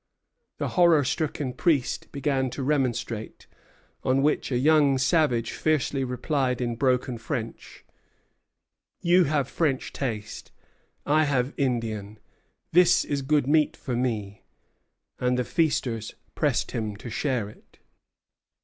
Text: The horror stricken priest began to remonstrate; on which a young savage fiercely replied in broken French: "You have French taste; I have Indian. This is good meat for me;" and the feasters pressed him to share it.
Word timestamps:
The 0.57 0.69
horror 0.69 1.03
stricken 1.03 1.53
priest 1.53 2.11
began 2.11 2.49
to 2.57 2.63
remonstrate; 2.63 3.45
on 4.03 4.23
which 4.23 4.51
a 4.51 4.57
young 4.57 4.97
savage 4.97 5.51
fiercely 5.51 6.03
replied 6.03 6.59
in 6.59 6.75
broken 6.75 7.19
French: 7.19 7.85
"You 9.01 9.25
have 9.25 9.47
French 9.47 9.93
taste; 9.93 10.51
I 11.05 11.25
have 11.25 11.53
Indian. 11.55 12.17
This 12.71 13.05
is 13.05 13.21
good 13.21 13.45
meat 13.45 13.77
for 13.77 13.95
me;" 13.95 14.41
and 15.19 15.37
the 15.37 15.43
feasters 15.45 16.15
pressed 16.33 16.71
him 16.71 16.95
to 16.95 17.11
share 17.11 17.47
it. 17.47 17.77